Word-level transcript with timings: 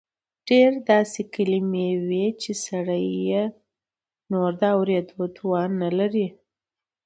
ډېر 0.49 0.71
داسې 0.91 1.21
کلیمې 1.33 1.89
وې 2.07 2.25
چې 2.41 2.51
سړی 2.65 3.05
یې 3.29 3.43
نور 4.31 4.51
د 4.61 4.63
اورېدو 4.75 5.23
توان 5.37 5.69
نه 5.81 5.89
لري. 5.99 6.27